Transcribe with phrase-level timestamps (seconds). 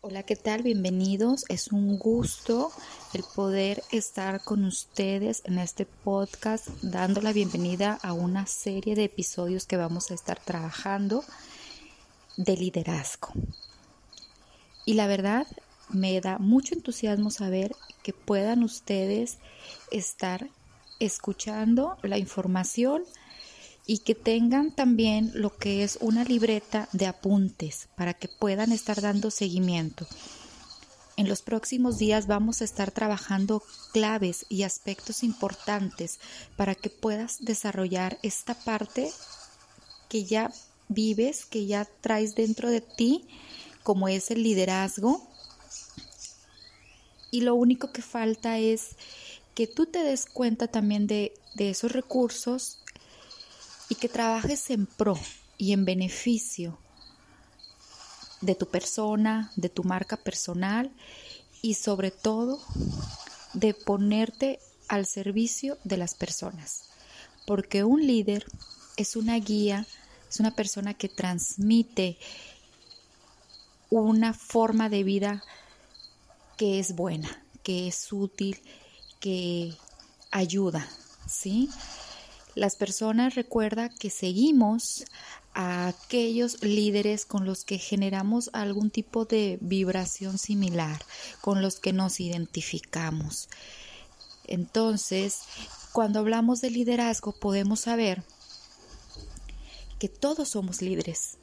[0.00, 0.62] Hola, ¿qué tal?
[0.62, 1.44] Bienvenidos.
[1.48, 2.70] Es un gusto
[3.14, 9.02] el poder estar con ustedes en este podcast, dando la bienvenida a una serie de
[9.02, 11.24] episodios que vamos a estar trabajando
[12.36, 13.30] de liderazgo.
[14.84, 15.48] Y la verdad,
[15.88, 19.38] me da mucho entusiasmo saber que puedan ustedes
[19.90, 20.48] estar
[21.00, 23.02] escuchando la información
[23.90, 29.00] y que tengan también lo que es una libreta de apuntes para que puedan estar
[29.00, 30.06] dando seguimiento.
[31.16, 33.62] En los próximos días vamos a estar trabajando
[33.94, 36.20] claves y aspectos importantes
[36.54, 39.10] para que puedas desarrollar esta parte
[40.10, 40.52] que ya
[40.88, 43.26] vives, que ya traes dentro de ti,
[43.82, 45.26] como es el liderazgo.
[47.30, 48.96] Y lo único que falta es
[49.54, 52.80] que tú te des cuenta también de, de esos recursos
[53.88, 55.18] y que trabajes en pro
[55.56, 56.78] y en beneficio
[58.40, 60.92] de tu persona, de tu marca personal
[61.62, 62.60] y sobre todo
[63.54, 66.84] de ponerte al servicio de las personas.
[67.46, 68.46] Porque un líder
[68.96, 69.86] es una guía,
[70.28, 72.18] es una persona que transmite
[73.90, 75.42] una forma de vida
[76.56, 78.60] que es buena, que es útil,
[79.20, 79.72] que
[80.30, 80.86] ayuda,
[81.26, 81.70] ¿sí?
[82.58, 85.04] Las personas recuerda que seguimos
[85.54, 91.00] a aquellos líderes con los que generamos algún tipo de vibración similar,
[91.40, 93.48] con los que nos identificamos.
[94.44, 95.42] Entonces,
[95.92, 98.24] cuando hablamos de liderazgo podemos saber
[100.00, 101.36] que todos somos líderes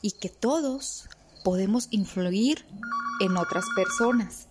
[0.00, 1.06] y que todos
[1.44, 2.64] podemos influir
[3.20, 4.46] en otras personas.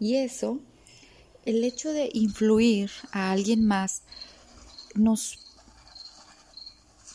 [0.00, 0.58] Y eso,
[1.44, 4.04] el hecho de influir a alguien más,
[4.94, 5.38] nos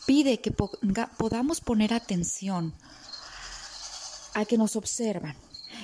[0.06, 2.74] pide que podamos poner atención
[4.34, 5.36] a que nos observan.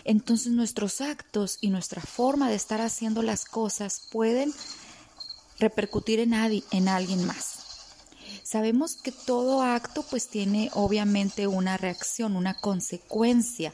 [0.03, 4.53] Entonces nuestros actos y nuestra forma de estar haciendo las cosas pueden
[5.59, 7.59] repercutir en, en alguien más.
[8.43, 13.73] Sabemos que todo acto pues tiene obviamente una reacción, una consecuencia.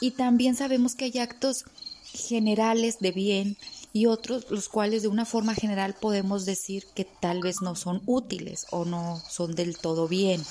[0.00, 1.64] Y también sabemos que hay actos
[2.04, 3.56] generales de bien
[3.92, 8.02] y otros los cuales de una forma general podemos decir que tal vez no son
[8.06, 10.42] útiles o no son del todo bien.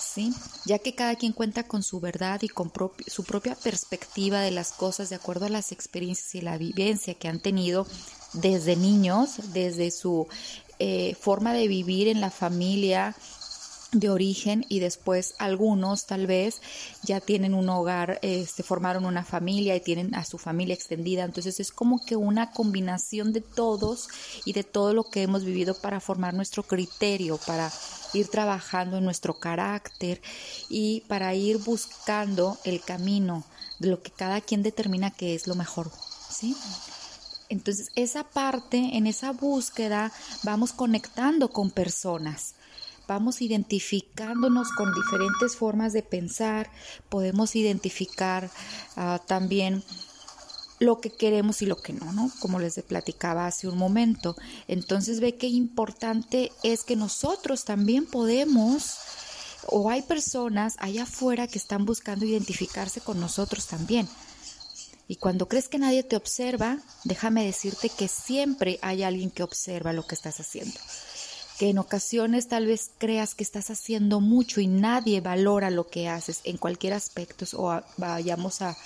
[0.00, 0.32] ¿Sí?
[0.64, 2.72] Ya que cada quien cuenta con su verdad y con
[3.06, 7.28] su propia perspectiva de las cosas de acuerdo a las experiencias y la vivencia que
[7.28, 7.86] han tenido
[8.32, 10.26] desde niños, desde su
[10.78, 13.14] eh, forma de vivir en la familia,
[13.92, 16.60] de origen y después algunos tal vez
[17.02, 21.24] ya tienen un hogar, este, formaron una familia y tienen a su familia extendida.
[21.24, 24.08] Entonces es como que una combinación de todos
[24.44, 27.72] y de todo lo que hemos vivido para formar nuestro criterio, para
[28.12, 30.20] ir trabajando en nuestro carácter
[30.68, 33.44] y para ir buscando el camino
[33.78, 35.90] de lo que cada quien determina que es lo mejor,
[36.30, 36.54] ¿sí?
[37.50, 40.12] Entonces, esa parte, en esa búsqueda,
[40.42, 42.54] vamos conectando con personas
[43.08, 46.70] vamos identificándonos con diferentes formas de pensar,
[47.08, 48.50] podemos identificar
[48.96, 49.82] ah, también
[50.78, 52.30] lo que queremos y lo que no, ¿no?
[52.38, 54.36] Como les platicaba hace un momento.
[54.68, 58.94] Entonces ve qué importante es que nosotros también podemos,
[59.66, 64.06] o hay personas allá afuera que están buscando identificarse con nosotros también.
[65.08, 69.94] Y cuando crees que nadie te observa, déjame decirte que siempre hay alguien que observa
[69.94, 70.78] lo que estás haciendo
[71.58, 76.08] que en ocasiones tal vez creas que estás haciendo mucho y nadie valora lo que
[76.08, 78.76] haces en cualquier aspecto o vayamos a,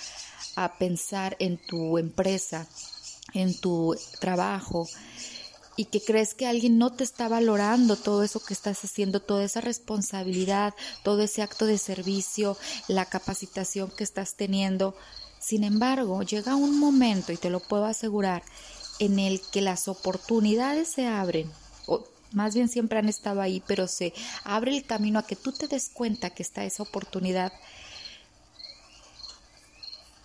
[0.55, 2.67] a pensar en tu empresa,
[3.33, 4.87] en tu trabajo
[5.75, 9.43] y que crees que alguien no te está valorando todo eso que estás haciendo, toda
[9.43, 10.73] esa responsabilidad,
[11.03, 12.57] todo ese acto de servicio,
[12.87, 14.95] la capacitación que estás teniendo.
[15.39, 18.43] Sin embargo, llega un momento, y te lo puedo asegurar,
[18.99, 21.51] en el que las oportunidades se abren,
[22.33, 24.13] más bien siempre han estado ahí, pero se
[24.43, 27.53] abre el camino a que tú te des cuenta que está esa oportunidad.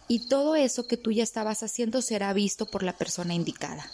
[0.09, 3.91] Y todo eso que tú ya estabas haciendo será visto por la persona indicada.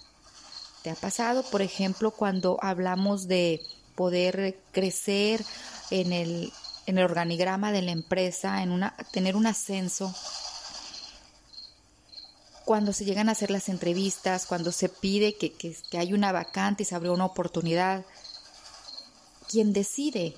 [0.83, 3.61] ¿Te ha pasado, por ejemplo, cuando hablamos de
[3.95, 5.45] poder crecer
[5.91, 6.53] en el,
[6.87, 10.15] en el organigrama de la empresa, en una, tener un ascenso?
[12.65, 16.83] Cuando se llegan a hacer las entrevistas, cuando se pide que, que, hay una vacante
[16.83, 18.05] y se abre una oportunidad,
[19.49, 20.35] quien decide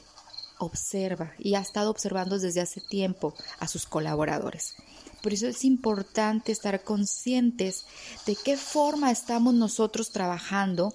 [0.59, 4.75] observa y ha estado observando desde hace tiempo a sus colaboradores.
[5.23, 7.87] Por eso es importante estar conscientes
[8.27, 10.95] de qué forma estamos nosotros trabajando,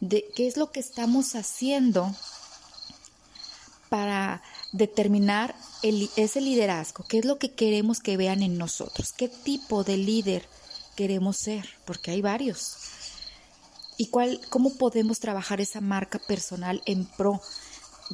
[0.00, 2.14] de qué es lo que estamos haciendo
[3.88, 4.42] para
[4.72, 9.96] determinar ese liderazgo, qué es lo que queremos que vean en nosotros, qué tipo de
[9.98, 10.48] líder
[10.96, 12.76] queremos ser, porque hay varios.
[13.98, 17.40] Y cuál, cómo podemos trabajar esa marca personal en pro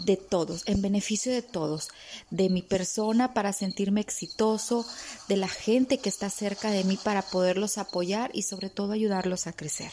[0.05, 1.89] de todos, en beneficio de todos,
[2.31, 4.87] de mi persona para sentirme exitoso,
[5.29, 9.47] de la gente que está cerca de mí para poderlos apoyar y sobre todo ayudarlos
[9.47, 9.93] a crecer.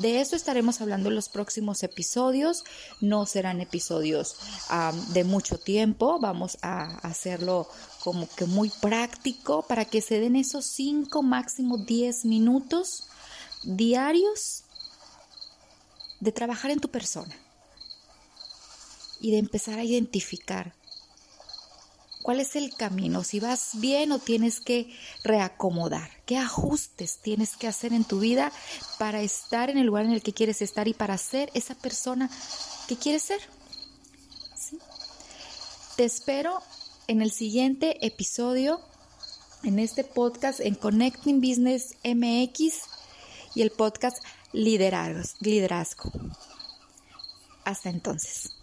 [0.00, 2.64] De eso estaremos hablando en los próximos episodios.
[3.02, 4.36] No serán episodios
[5.08, 6.18] de mucho tiempo.
[6.18, 7.68] Vamos a hacerlo
[8.02, 13.08] como que muy práctico para que se den esos 5, máximo 10 minutos
[13.62, 14.64] diarios
[16.20, 17.36] de trabajar en tu persona
[19.20, 20.72] y de empezar a identificar
[22.22, 27.66] cuál es el camino, si vas bien o tienes que reacomodar, qué ajustes tienes que
[27.66, 28.52] hacer en tu vida
[28.98, 32.30] para estar en el lugar en el que quieres estar y para ser esa persona
[32.88, 33.40] que quieres ser.
[35.96, 36.62] Te espero
[37.08, 38.80] en el siguiente episodio,
[39.64, 42.74] en este podcast, en Connecting Business MX
[43.54, 46.12] y el podcast Liderazgo.
[47.64, 48.59] Hasta entonces.